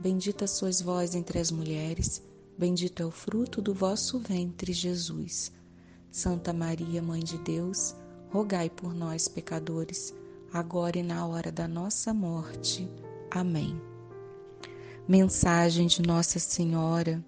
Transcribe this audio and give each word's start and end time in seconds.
Bendita 0.00 0.46
sois 0.46 0.80
vós 0.80 1.14
entre 1.14 1.38
as 1.38 1.50
mulheres, 1.50 2.22
bendito 2.56 3.02
é 3.02 3.06
o 3.06 3.10
fruto 3.10 3.60
do 3.60 3.74
vosso 3.74 4.18
ventre, 4.18 4.72
Jesus. 4.72 5.52
Santa 6.10 6.54
Maria, 6.54 7.02
Mãe 7.02 7.22
de 7.22 7.36
Deus, 7.36 7.94
rogai 8.30 8.70
por 8.70 8.94
nós, 8.94 9.28
pecadores, 9.28 10.14
agora 10.50 10.98
e 10.98 11.02
na 11.02 11.26
hora 11.26 11.52
da 11.52 11.68
nossa 11.68 12.14
morte. 12.14 12.88
Amém. 13.30 13.78
Mensagem 15.06 15.86
de 15.86 16.00
Nossa 16.00 16.38
Senhora, 16.38 17.22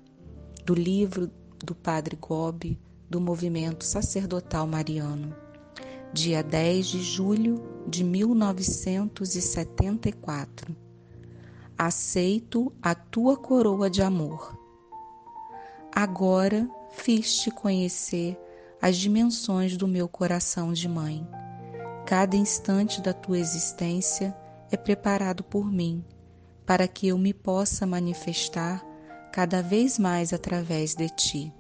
do 0.65 0.73
livro 0.73 1.31
do 1.63 1.75
Padre 1.75 2.17
Gobi, 2.17 2.81
do 3.07 3.21
Movimento 3.21 3.85
Sacerdotal 3.85 4.67
Mariano, 4.67 5.37
dia 6.11 6.43
10 6.43 6.87
de 6.87 7.03
julho 7.03 7.63
de 7.87 8.03
1974 8.03 10.75
aceito 11.87 12.73
a 12.81 12.95
tua 12.95 13.37
coroa 13.37 13.91
de 13.91 14.03
amor. 14.03 14.57
Agora 15.95 16.69
fiz-te 16.93 17.51
conhecer 17.51 18.39
as 18.81 18.97
dimensões 18.97 19.77
do 19.77 19.89
meu 19.89 20.09
coração 20.09 20.73
de 20.73 20.89
mãe. 20.89 21.27
Cada 22.07 22.37
instante 22.37 23.01
da 23.01 23.13
tua 23.13 23.39
existência 23.39 24.37
é 24.71 24.77
preparado 24.77 25.43
por 25.43 25.71
mim, 25.71 26.05
para 26.65 26.87
que 26.87 27.09
eu 27.09 27.19
me 27.19 27.35
possa 27.35 27.87
manifestar 27.87 28.85
cada 29.33 29.63
vez 29.63 29.99
mais 29.99 30.33
através 30.33 30.95
de 30.95 31.09
ti. 31.09 31.53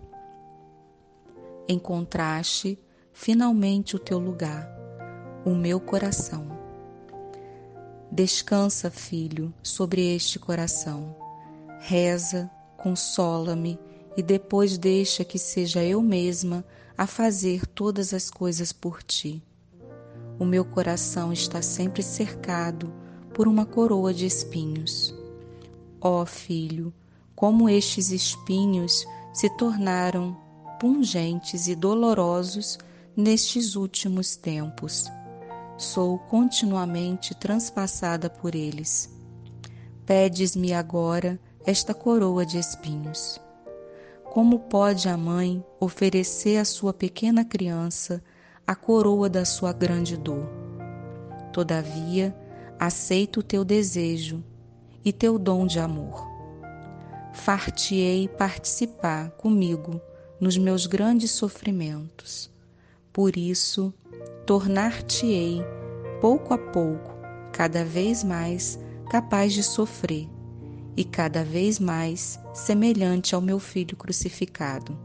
Encontraste 1.68 2.78
finalmente 3.12 3.96
o 3.96 3.98
teu 3.98 4.18
lugar, 4.18 4.68
o 5.44 5.50
meu 5.50 5.80
coração 5.80 6.61
Descansa, 8.14 8.90
filho, 8.90 9.54
sobre 9.62 10.14
este 10.14 10.38
coração. 10.38 11.16
Reza, 11.80 12.50
consola-me 12.76 13.78
e 14.14 14.22
depois 14.22 14.76
deixa 14.76 15.24
que 15.24 15.38
seja 15.38 15.82
eu 15.82 16.02
mesma 16.02 16.62
a 16.96 17.06
fazer 17.06 17.66
todas 17.66 18.12
as 18.12 18.28
coisas 18.28 18.70
por 18.70 19.02
ti. 19.02 19.42
O 20.38 20.44
meu 20.44 20.62
coração 20.62 21.32
está 21.32 21.62
sempre 21.62 22.02
cercado 22.02 22.92
por 23.32 23.48
uma 23.48 23.64
coroa 23.64 24.12
de 24.12 24.26
espinhos. 24.26 25.14
Ó 25.98 26.20
oh, 26.20 26.26
filho, 26.26 26.92
como 27.34 27.66
estes 27.66 28.10
espinhos 28.10 29.06
se 29.32 29.48
tornaram 29.56 30.36
pungentes 30.78 31.66
e 31.66 31.74
dolorosos 31.74 32.78
nestes 33.16 33.74
últimos 33.74 34.36
tempos 34.36 35.06
sou 35.76 36.18
continuamente 36.18 37.34
transpassada 37.34 38.28
por 38.30 38.54
eles. 38.54 39.10
Pedes-me 40.06 40.72
agora 40.72 41.40
esta 41.64 41.94
coroa 41.94 42.44
de 42.44 42.58
espinhos. 42.58 43.40
Como 44.24 44.60
pode 44.60 45.08
a 45.08 45.16
mãe 45.16 45.64
oferecer 45.78 46.56
à 46.56 46.64
sua 46.64 46.92
pequena 46.92 47.44
criança 47.44 48.22
a 48.66 48.74
coroa 48.74 49.28
da 49.28 49.44
sua 49.44 49.72
grande 49.72 50.16
dor? 50.16 50.48
Todavia, 51.52 52.34
aceito 52.78 53.40
o 53.40 53.42
teu 53.42 53.64
desejo 53.64 54.42
e 55.04 55.12
teu 55.12 55.38
dom 55.38 55.66
de 55.66 55.78
amor. 55.78 56.26
Fartiei 57.32 58.28
participar 58.28 59.30
comigo 59.32 60.00
nos 60.40 60.56
meus 60.58 60.86
grandes 60.86 61.30
sofrimentos. 61.30 62.50
Por 63.12 63.36
isso, 63.36 63.92
tornar-te-ei, 64.46 65.62
pouco 66.20 66.52
a 66.52 66.58
pouco, 66.58 67.10
cada 67.52 67.84
vez 67.84 68.24
mais 68.24 68.78
capaz 69.10 69.52
de 69.52 69.62
sofrer 69.62 70.28
e 70.96 71.04
cada 71.04 71.44
vez 71.44 71.78
mais 71.78 72.40
semelhante 72.54 73.34
ao 73.34 73.40
meu 73.40 73.58
filho 73.58 73.96
crucificado. 73.96 74.98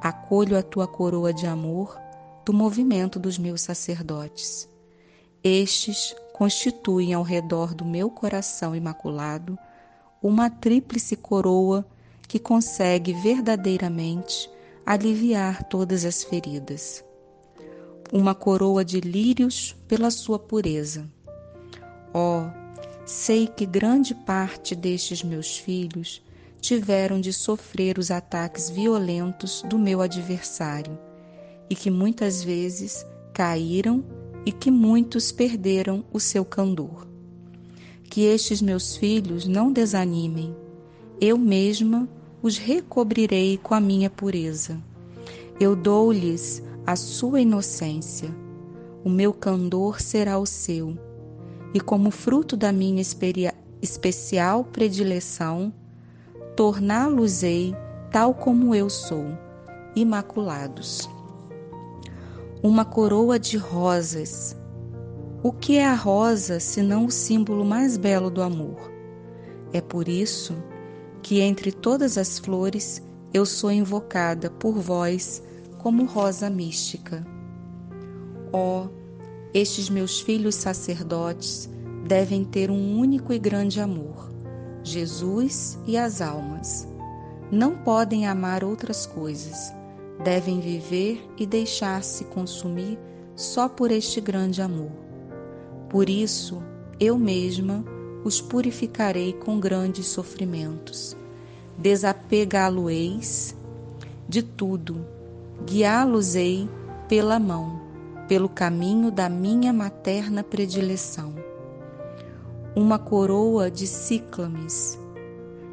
Acolho 0.00 0.58
a 0.58 0.62
tua 0.62 0.86
coroa 0.86 1.32
de 1.32 1.46
amor 1.46 1.98
do 2.44 2.52
movimento 2.52 3.18
dos 3.18 3.38
meus 3.38 3.60
sacerdotes. 3.60 4.68
Estes 5.42 6.14
constituem 6.32 7.14
ao 7.14 7.22
redor 7.22 7.74
do 7.74 7.84
meu 7.84 8.10
coração 8.10 8.74
imaculado 8.74 9.58
uma 10.22 10.48
tríplice 10.48 11.16
coroa 11.16 11.86
que 12.26 12.38
consegue 12.38 13.12
verdadeiramente 13.12 14.50
aliviar 14.86 15.64
todas 15.64 16.04
as 16.04 16.24
feridas 16.24 17.03
uma 18.12 18.34
coroa 18.34 18.84
de 18.84 19.00
lírios 19.00 19.76
pela 19.88 20.10
sua 20.10 20.38
pureza. 20.38 21.08
Ó, 22.12 22.42
oh, 22.42 22.50
sei 23.04 23.46
que 23.46 23.66
grande 23.66 24.14
parte 24.14 24.74
destes 24.74 25.22
meus 25.22 25.58
filhos 25.58 26.22
tiveram 26.60 27.20
de 27.20 27.32
sofrer 27.32 27.98
os 27.98 28.10
ataques 28.10 28.70
violentos 28.70 29.62
do 29.68 29.78
meu 29.78 30.00
adversário 30.00 30.98
e 31.68 31.74
que 31.74 31.90
muitas 31.90 32.42
vezes 32.42 33.06
caíram 33.32 34.04
e 34.46 34.52
que 34.52 34.70
muitos 34.70 35.32
perderam 35.32 36.04
o 36.12 36.20
seu 36.20 36.44
candor. 36.44 37.06
Que 38.04 38.22
estes 38.22 38.62
meus 38.62 38.96
filhos 38.96 39.46
não 39.46 39.72
desanimem, 39.72 40.54
eu 41.20 41.36
mesma 41.36 42.08
os 42.42 42.58
recobrirei 42.58 43.58
com 43.58 43.74
a 43.74 43.80
minha 43.80 44.10
pureza. 44.10 44.78
Eu 45.58 45.74
dou-lhes 45.74 46.62
a 46.86 46.96
sua 46.96 47.40
inocência. 47.40 48.28
O 49.04 49.08
meu 49.08 49.32
candor 49.32 50.00
será 50.00 50.38
o 50.38 50.46
seu, 50.46 50.98
e 51.72 51.80
como 51.80 52.10
fruto 52.10 52.56
da 52.56 52.72
minha 52.72 53.02
especial 53.82 54.64
predileção, 54.64 55.72
torná-los-ei 56.56 57.74
tal 58.10 58.34
como 58.34 58.74
eu 58.74 58.88
sou, 58.88 59.26
imaculados. 59.96 61.08
Uma 62.62 62.84
coroa 62.84 63.38
de 63.38 63.56
rosas. 63.56 64.56
O 65.42 65.52
que 65.52 65.76
é 65.76 65.84
a 65.84 65.94
rosa 65.94 66.60
senão 66.60 67.06
o 67.06 67.10
símbolo 67.10 67.64
mais 67.64 67.96
belo 67.96 68.30
do 68.30 68.40
amor? 68.42 68.90
É 69.72 69.80
por 69.80 70.08
isso 70.08 70.54
que 71.22 71.40
entre 71.40 71.72
todas 71.72 72.16
as 72.16 72.38
flores 72.38 73.02
eu 73.32 73.44
sou 73.44 73.70
invocada 73.70 74.48
por 74.48 74.74
vós 74.74 75.42
como 75.84 76.06
rosa 76.06 76.48
mística. 76.48 77.22
Ó, 78.50 78.84
oh, 78.84 78.88
estes 79.52 79.90
meus 79.90 80.18
filhos 80.18 80.54
sacerdotes 80.54 81.68
devem 82.08 82.42
ter 82.42 82.70
um 82.70 82.98
único 82.98 83.34
e 83.34 83.38
grande 83.38 83.82
amor, 83.82 84.32
Jesus 84.82 85.78
e 85.86 85.98
as 85.98 86.22
almas. 86.22 86.88
Não 87.52 87.76
podem 87.76 88.26
amar 88.26 88.64
outras 88.64 89.04
coisas, 89.04 89.74
devem 90.24 90.58
viver 90.58 91.22
e 91.36 91.44
deixar-se 91.44 92.24
consumir 92.24 92.98
só 93.36 93.68
por 93.68 93.90
este 93.90 94.22
grande 94.22 94.62
amor. 94.62 94.92
Por 95.90 96.08
isso, 96.08 96.62
eu 96.98 97.18
mesma 97.18 97.84
os 98.24 98.40
purificarei 98.40 99.34
com 99.34 99.60
grandes 99.60 100.06
sofrimentos. 100.06 101.14
Desapegá-lo-eis 101.76 103.54
de 104.26 104.42
tudo 104.42 105.12
guiá-los-ei 105.62 106.68
pela 107.08 107.38
mão, 107.38 107.80
pelo 108.28 108.48
caminho 108.48 109.10
da 109.10 109.28
minha 109.28 109.72
materna 109.72 110.42
predileção. 110.42 111.34
Uma 112.74 112.98
coroa 112.98 113.70
de 113.70 113.86
cíclames. 113.86 114.98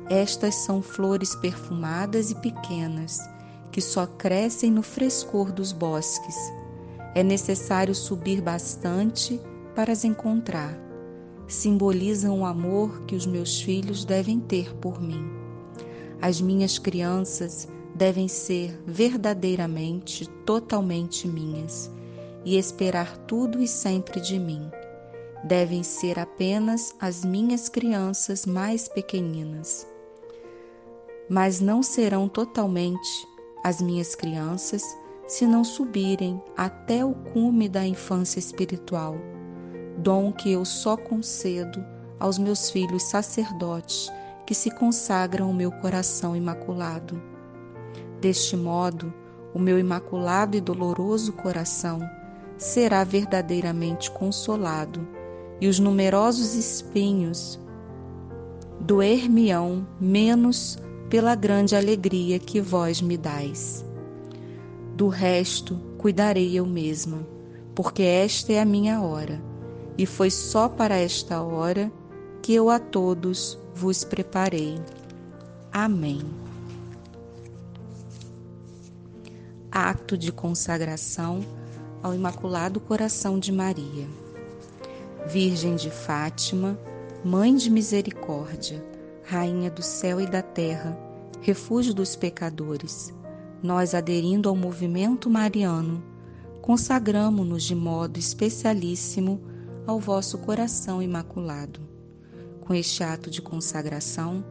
Estas 0.09 0.55
são 0.55 0.81
flores 0.81 1.33
perfumadas 1.35 2.31
e 2.31 2.35
pequenas, 2.35 3.19
que 3.71 3.81
só 3.81 4.05
crescem 4.05 4.69
no 4.69 4.83
frescor 4.83 5.51
dos 5.51 5.71
bosques. 5.71 6.35
É 7.15 7.23
necessário 7.23 7.95
subir 7.95 8.41
bastante 8.41 9.41
para 9.75 9.91
as 9.91 10.03
encontrar. 10.03 10.77
Simbolizam 11.47 12.39
o 12.39 12.45
amor 12.45 13.01
que 13.03 13.15
os 13.15 13.25
meus 13.25 13.61
filhos 13.61 14.05
devem 14.05 14.39
ter 14.39 14.73
por 14.75 15.01
mim. 15.01 15.25
As 16.21 16.39
minhas 16.39 16.77
crianças 16.77 17.67
devem 18.01 18.27
ser 18.27 18.81
verdadeiramente, 18.83 20.27
totalmente 20.43 21.27
minhas 21.27 21.91
e 22.43 22.57
esperar 22.57 23.15
tudo 23.27 23.61
e 23.61 23.67
sempre 23.67 24.19
de 24.19 24.39
mim. 24.39 24.71
Devem 25.43 25.83
ser 25.83 26.17
apenas 26.17 26.95
as 26.99 27.23
minhas 27.23 27.69
crianças 27.69 28.43
mais 28.43 28.87
pequeninas. 28.87 29.87
mas 31.29 31.61
não 31.61 31.83
serão 31.83 32.27
totalmente 32.27 33.27
as 33.63 33.79
minhas 33.79 34.15
crianças 34.15 34.83
se 35.27 35.45
não 35.45 35.63
subirem 35.63 36.41
até 36.57 37.05
o 37.05 37.13
cume 37.13 37.69
da 37.69 37.85
infância 37.85 38.39
espiritual, 38.39 39.15
dom 39.99 40.33
que 40.33 40.51
eu 40.51 40.65
só 40.65 40.97
concedo 40.97 41.85
aos 42.19 42.39
meus 42.39 42.71
filhos 42.71 43.03
sacerdotes 43.03 44.11
que 44.47 44.55
se 44.55 44.71
consagram 44.71 45.45
ao 45.47 45.53
meu 45.53 45.71
coração 45.71 46.35
imaculado. 46.35 47.30
Deste 48.21 48.55
modo, 48.55 49.11
o 49.51 49.57
meu 49.57 49.79
imaculado 49.79 50.55
e 50.55 50.61
doloroso 50.61 51.33
coração 51.33 51.99
será 52.55 53.03
verdadeiramente 53.03 54.11
consolado, 54.11 55.07
e 55.59 55.67
os 55.67 55.79
numerosos 55.79 56.53
espinhos 56.53 57.59
do 58.79 59.01
Hermião 59.01 59.87
menos 59.99 60.77
pela 61.09 61.33
grande 61.33 61.75
alegria 61.75 62.37
que 62.37 62.61
vós 62.61 63.01
me 63.01 63.17
dais. 63.17 63.83
Do 64.95 65.07
resto 65.07 65.79
cuidarei 65.97 66.57
eu 66.57 66.65
mesma, 66.65 67.27
porque 67.73 68.03
esta 68.03 68.53
é 68.53 68.59
a 68.59 68.65
minha 68.65 69.01
hora, 69.01 69.41
e 69.97 70.05
foi 70.05 70.29
só 70.29 70.69
para 70.69 70.95
esta 70.95 71.41
hora 71.41 71.91
que 72.41 72.53
eu 72.53 72.69
a 72.69 72.77
todos 72.77 73.59
vos 73.73 74.03
preparei. 74.03 74.79
Amém. 75.71 76.21
Ato 79.83 80.15
de 80.15 80.31
consagração 80.31 81.43
ao 82.03 82.13
Imaculado 82.13 82.79
Coração 82.79 83.39
de 83.39 83.51
Maria. 83.51 84.07
Virgem 85.25 85.75
de 85.75 85.89
Fátima, 85.89 86.79
Mãe 87.25 87.55
de 87.55 87.67
Misericórdia, 87.67 88.85
Rainha 89.23 89.71
do 89.71 89.81
céu 89.81 90.21
e 90.21 90.27
da 90.27 90.43
terra, 90.43 90.95
refúgio 91.41 91.95
dos 91.95 92.15
pecadores, 92.15 93.11
nós, 93.63 93.95
aderindo 93.95 94.47
ao 94.47 94.55
movimento 94.55 95.31
mariano, 95.31 96.03
consagramo-nos 96.61 97.63
de 97.63 97.73
modo 97.73 98.19
especialíssimo 98.19 99.41
ao 99.87 99.99
vosso 99.99 100.37
coração 100.37 101.01
imaculado. 101.01 101.79
Com 102.59 102.75
este 102.75 103.03
ato 103.03 103.31
de 103.31 103.41
consagração, 103.41 104.45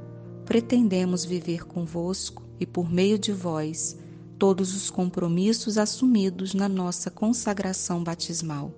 pretendemos 0.45 1.25
viver 1.25 1.65
convosco 1.67 2.43
e, 2.59 2.67
por 2.67 2.91
meio 2.91 3.17
de 3.17 3.31
vós, 3.31 3.97
todos 4.41 4.75
os 4.75 4.91
compromissos 4.91 5.77
assumidos 5.77 6.55
na 6.55 6.67
nossa 6.67 7.11
consagração 7.11 8.03
batismal. 8.03 8.73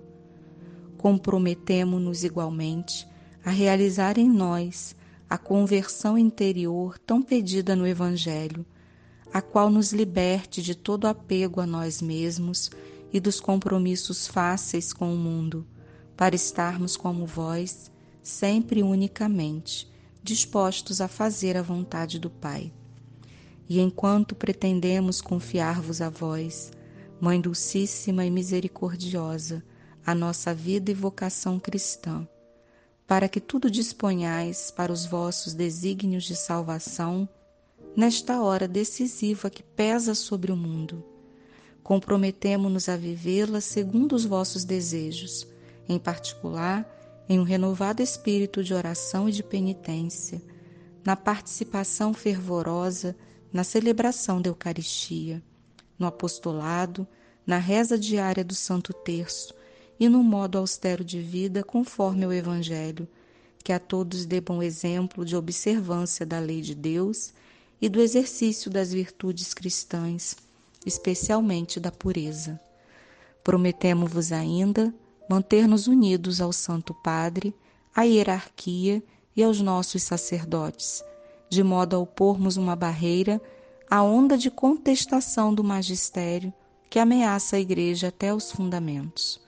Comprometemo-nos 0.98 2.24
igualmente 2.24 3.06
a 3.44 3.50
realizar 3.50 4.18
em 4.18 4.28
nós 4.28 4.96
a 5.30 5.38
conversão 5.38 6.18
interior 6.18 6.98
tão 6.98 7.22
pedida 7.22 7.76
no 7.76 7.86
Evangelho 7.86 8.66
a 9.32 9.40
qual 9.40 9.70
nos 9.70 9.92
liberte 9.92 10.60
de 10.60 10.74
todo 10.74 11.06
apego 11.06 11.60
a 11.60 11.66
nós 11.66 12.02
mesmos 12.02 12.68
e 13.12 13.20
dos 13.20 13.38
compromissos 13.38 14.26
fáceis 14.26 14.92
com 14.92 15.14
o 15.14 15.16
mundo, 15.16 15.64
para 16.16 16.34
estarmos 16.34 16.96
como 16.96 17.24
vós, 17.24 17.88
sempre 18.20 18.82
unicamente, 18.82 19.88
dispostos 20.24 21.00
a 21.00 21.06
fazer 21.06 21.56
a 21.56 21.62
vontade 21.62 22.18
do 22.18 22.28
Pai. 22.28 22.72
E 23.68 23.80
enquanto 23.80 24.34
pretendemos 24.34 25.20
confiar-vos 25.20 26.00
a 26.00 26.10
vós, 26.10 26.70
Mãe 27.20 27.40
Dulcíssima 27.40 28.24
e 28.24 28.30
Misericordiosa, 28.30 29.62
a 30.04 30.14
nossa 30.14 30.52
vida 30.52 30.90
e 30.90 30.94
vocação 30.94 31.58
cristã, 31.58 32.26
para 33.06 33.28
que 33.28 33.40
tudo 33.40 33.70
disponhais 33.70 34.70
para 34.70 34.92
os 34.92 35.06
vossos 35.06 35.54
desígnios 35.54 36.24
de 36.24 36.34
salvação, 36.34 37.28
nesta 37.96 38.42
hora 38.42 38.66
decisiva 38.66 39.48
que 39.48 39.62
pesa 39.62 40.14
sobre 40.14 40.50
o 40.50 40.56
mundo. 40.56 41.04
Comprometemo-nos 41.82 42.88
a 42.88 42.96
vivê-la 42.96 43.60
segundo 43.60 44.14
os 44.14 44.24
vossos 44.24 44.64
desejos, 44.64 45.46
em 45.88 45.98
particular, 45.98 46.88
em 47.28 47.38
um 47.38 47.44
renovado 47.44 48.02
espírito 48.02 48.62
de 48.62 48.74
oração 48.74 49.28
e 49.28 49.32
de 49.32 49.42
penitência, 49.42 50.42
na 51.04 51.16
participação 51.16 52.12
fervorosa 52.12 53.16
na 53.52 53.62
celebração 53.62 54.40
da 54.40 54.48
Eucaristia, 54.48 55.42
no 55.98 56.06
apostolado, 56.06 57.06
na 57.46 57.58
reza 57.58 57.98
diária 57.98 58.44
do 58.44 58.54
Santo 58.54 58.92
Terço 58.92 59.54
e 60.00 60.08
no 60.08 60.22
modo 60.22 60.58
austero 60.58 61.04
de 61.04 61.20
vida 61.20 61.62
conforme 61.62 62.24
o 62.26 62.32
Evangelho, 62.32 63.06
que 63.62 63.72
a 63.72 63.78
todos 63.78 64.24
dê 64.24 64.40
bom 64.40 64.62
exemplo 64.62 65.24
de 65.24 65.36
observância 65.36 66.24
da 66.24 66.38
lei 66.38 66.60
de 66.60 66.74
Deus 66.74 67.32
e 67.80 67.88
do 67.88 68.00
exercício 68.00 68.70
das 68.70 68.92
virtudes 68.92 69.52
cristãs, 69.52 70.36
especialmente 70.86 71.78
da 71.78 71.92
pureza. 71.92 72.58
Prometemos-vos 73.44 74.32
ainda 74.32 74.92
manter-nos 75.28 75.86
unidos 75.86 76.40
ao 76.40 76.52
Santo 76.52 76.94
Padre, 76.94 77.54
à 77.94 78.02
hierarquia 78.02 79.02
e 79.36 79.42
aos 79.42 79.60
nossos 79.60 80.02
sacerdotes, 80.02 81.04
de 81.52 81.62
modo 81.62 81.94
a 81.94 81.98
opormos 81.98 82.56
uma 82.56 82.74
barreira 82.74 83.38
à 83.90 84.02
onda 84.02 84.38
de 84.38 84.50
contestação 84.50 85.52
do 85.52 85.62
magistério 85.62 86.50
que 86.88 86.98
ameaça 86.98 87.56
a 87.56 87.60
Igreja 87.60 88.08
até 88.08 88.32
os 88.32 88.50
fundamentos. 88.50 89.38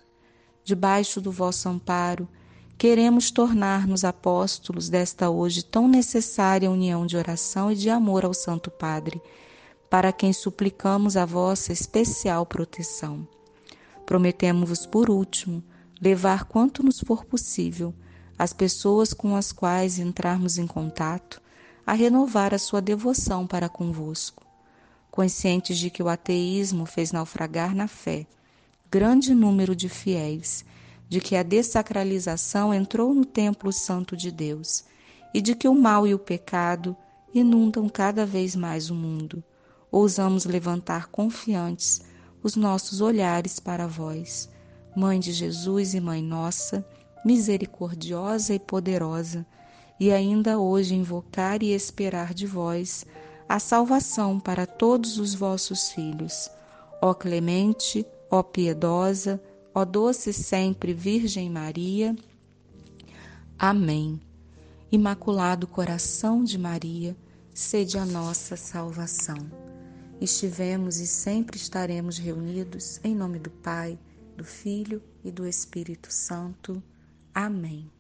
Debaixo 0.63 1.19
do 1.19 1.33
vosso 1.33 1.67
amparo, 1.67 2.29
queremos 2.77 3.31
tornar-nos 3.31 4.05
apóstolos 4.05 4.91
desta 4.91 5.31
hoje 5.31 5.63
tão 5.65 5.89
necessária 5.89 6.71
união 6.71 7.07
de 7.07 7.17
oração 7.17 7.73
e 7.73 7.75
de 7.75 7.89
amor 7.89 8.27
ao 8.27 8.35
Santo 8.35 8.71
Padre, 8.71 9.19
para 9.89 10.13
quem 10.13 10.31
suplicamos 10.31 11.17
a 11.17 11.25
vossa 11.25 11.73
especial 11.73 12.45
proteção. 12.45 13.27
Prometemos-vos, 14.05 14.85
por 14.85 15.09
último, 15.09 15.65
levar 16.03 16.45
quanto 16.45 16.83
nos 16.83 17.01
for 17.01 17.25
possível 17.25 17.95
as 18.39 18.53
pessoas 18.53 19.15
com 19.15 19.35
as 19.35 19.53
quais 19.53 19.99
entrarmos 19.99 20.59
em 20.59 20.67
contato 20.67 21.43
a 21.87 21.93
renovar 21.93 22.55
a 22.55 22.59
sua 22.59 22.81
devoção 22.81 23.47
para 23.47 23.69
convosco. 23.69 24.45
Conscientes 25.11 25.79
de 25.79 25.91
que 25.91 26.03
o 26.03 26.09
ateísmo 26.09 26.87
fez 26.87 27.13
naufragar 27.13 27.75
na 27.75 27.87
fé 27.87 28.27
grande 28.95 29.35
número 29.35 29.75
de 29.75 29.89
fiéis 29.89 30.65
de 31.09 31.21
que 31.21 31.35
a 31.35 31.43
dessacralização 31.43 32.73
entrou 32.73 33.13
no 33.13 33.25
templo 33.25 33.73
santo 33.73 34.17
de 34.17 34.31
Deus 34.31 34.85
e 35.35 35.41
de 35.41 35.57
que 35.57 35.67
o 35.67 35.75
mal 35.75 36.07
e 36.07 36.15
o 36.15 36.19
pecado 36.19 36.97
inundam 37.35 37.89
cada 37.89 38.25
vez 38.25 38.55
mais 38.55 38.91
o 38.91 38.95
mundo. 38.95 39.43
Ousamos 39.91 40.45
levantar 40.45 41.09
confiantes 41.09 42.03
os 42.41 42.55
nossos 42.55 43.01
olhares 43.01 43.59
para 43.59 43.89
vós, 43.89 44.49
Mãe 44.97 45.19
de 45.19 45.33
Jesus 45.33 45.93
e 45.93 46.01
Mãe 46.01 46.23
nossa, 46.23 46.87
misericordiosa 47.25 48.55
e 48.55 48.61
poderosa, 48.61 49.45
e 49.99 50.13
ainda 50.13 50.59
hoje 50.59 50.95
invocar 50.95 51.63
e 51.63 51.73
esperar 51.73 52.35
de 52.35 52.47
vós 52.47 53.05
a 53.49 53.59
salvação 53.59 54.41
para 54.41 54.67
todos 54.67 55.19
os 55.19 55.35
vossos 55.35 55.91
filhos. 55.91 56.51
Ó 57.01 57.15
clemente, 57.15 58.07
ó 58.31 58.43
piedosa, 58.43 59.41
ó 59.75 59.85
doce 59.85 60.33
sempre 60.33 60.93
Virgem 60.93 61.51
Maria. 61.51 62.17
Amém. 63.59 64.21
Imaculado 64.91 65.67
coração 65.67 66.43
de 66.43 66.59
Maria, 66.59 67.17
sede 67.53 67.99
a 67.99 68.07
nossa 68.07 68.57
salvação. 68.57 69.37
Estivemos 70.21 70.99
e 70.99 71.07
sempre 71.07 71.57
estaremos 71.57 72.19
reunidos 72.19 73.01
em 73.05 73.15
nome 73.15 73.39
do 73.39 73.51
Pai, 73.51 73.99
do 74.37 74.45
Filho 74.45 75.03
e 75.25 75.31
do 75.31 75.47
Espírito 75.47 76.13
Santo. 76.13 76.83
Amém. 77.35 77.91